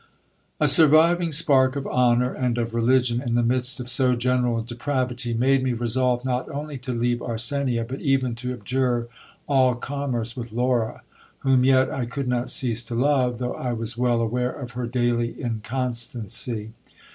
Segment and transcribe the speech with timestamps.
[0.59, 4.73] A surviving spark of honour and of religion, in the midst of so general de
[4.73, 9.09] pravity, made me resolve not only to leave Arsenia, but even to abjure
[9.45, 11.03] all com merce with Laura,
[11.41, 14.87] whom yet I could not cease to love, though I was well aware of her
[14.87, 16.71] daily inconstancy.